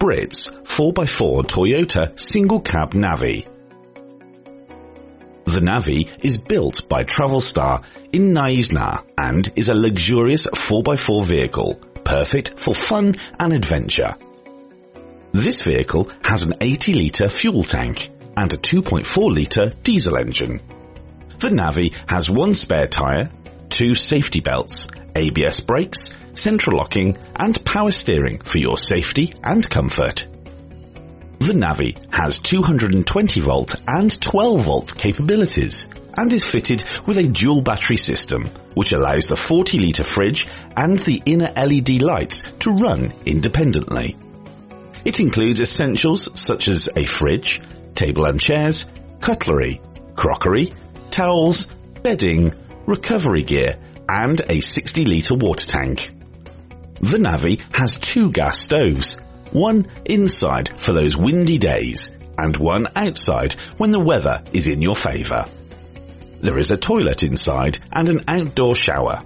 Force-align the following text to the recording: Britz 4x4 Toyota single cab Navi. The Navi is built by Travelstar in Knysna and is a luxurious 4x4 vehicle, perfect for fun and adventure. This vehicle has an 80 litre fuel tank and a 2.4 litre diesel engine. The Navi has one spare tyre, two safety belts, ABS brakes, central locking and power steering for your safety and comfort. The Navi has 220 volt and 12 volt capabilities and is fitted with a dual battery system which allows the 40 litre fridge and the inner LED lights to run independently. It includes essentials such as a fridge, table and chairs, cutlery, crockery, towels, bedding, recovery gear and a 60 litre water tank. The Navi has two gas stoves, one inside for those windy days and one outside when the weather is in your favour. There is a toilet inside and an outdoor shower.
Britz 0.00 0.48
4x4 0.48 1.42
Toyota 1.42 2.18
single 2.18 2.60
cab 2.60 2.94
Navi. 2.94 3.46
The 5.44 5.60
Navi 5.60 6.10
is 6.24 6.38
built 6.40 6.88
by 6.88 7.02
Travelstar 7.02 7.84
in 8.10 8.32
Knysna 8.32 9.04
and 9.18 9.52
is 9.56 9.68
a 9.68 9.74
luxurious 9.74 10.46
4x4 10.46 11.26
vehicle, 11.26 11.74
perfect 12.02 12.58
for 12.58 12.74
fun 12.74 13.16
and 13.38 13.52
adventure. 13.52 14.14
This 15.32 15.60
vehicle 15.60 16.10
has 16.24 16.44
an 16.44 16.54
80 16.62 16.94
litre 16.94 17.28
fuel 17.28 17.62
tank 17.62 18.10
and 18.38 18.50
a 18.54 18.56
2.4 18.56 19.34
litre 19.34 19.74
diesel 19.82 20.16
engine. 20.16 20.62
The 21.40 21.50
Navi 21.50 21.92
has 22.08 22.30
one 22.30 22.54
spare 22.54 22.86
tyre, 22.86 23.28
two 23.68 23.94
safety 23.94 24.40
belts, 24.40 24.86
ABS 25.14 25.60
brakes, 25.60 26.08
central 26.34 26.76
locking 26.76 27.16
and 27.36 27.64
power 27.64 27.90
steering 27.90 28.40
for 28.40 28.58
your 28.58 28.78
safety 28.78 29.34
and 29.42 29.68
comfort. 29.68 30.26
The 31.40 31.54
Navi 31.54 31.96
has 32.12 32.38
220 32.38 33.40
volt 33.40 33.74
and 33.86 34.20
12 34.20 34.60
volt 34.60 34.96
capabilities 34.96 35.88
and 36.18 36.30
is 36.32 36.44
fitted 36.44 36.84
with 37.06 37.16
a 37.16 37.26
dual 37.26 37.62
battery 37.62 37.96
system 37.96 38.50
which 38.74 38.92
allows 38.92 39.26
the 39.26 39.36
40 39.36 39.78
litre 39.78 40.04
fridge 40.04 40.46
and 40.76 40.98
the 40.98 41.22
inner 41.24 41.50
LED 41.56 42.02
lights 42.02 42.42
to 42.60 42.72
run 42.72 43.14
independently. 43.24 44.18
It 45.04 45.18
includes 45.18 45.60
essentials 45.60 46.28
such 46.38 46.68
as 46.68 46.88
a 46.94 47.06
fridge, 47.06 47.60
table 47.94 48.26
and 48.26 48.38
chairs, 48.38 48.84
cutlery, 49.20 49.80
crockery, 50.14 50.74
towels, 51.10 51.68
bedding, 52.02 52.52
recovery 52.86 53.44
gear 53.44 53.76
and 54.08 54.42
a 54.50 54.60
60 54.60 55.04
litre 55.06 55.36
water 55.36 55.66
tank. 55.66 56.19
The 57.00 57.16
Navi 57.16 57.60
has 57.74 57.98
two 57.98 58.30
gas 58.30 58.62
stoves, 58.62 59.16
one 59.52 59.86
inside 60.04 60.78
for 60.78 60.92
those 60.92 61.16
windy 61.16 61.56
days 61.56 62.10
and 62.36 62.54
one 62.56 62.88
outside 62.94 63.54
when 63.78 63.90
the 63.90 63.98
weather 64.00 64.42
is 64.52 64.66
in 64.66 64.82
your 64.82 64.94
favour. 64.94 65.46
There 66.42 66.58
is 66.58 66.70
a 66.70 66.76
toilet 66.76 67.22
inside 67.22 67.78
and 67.90 68.08
an 68.08 68.24
outdoor 68.28 68.74
shower. 68.74 69.22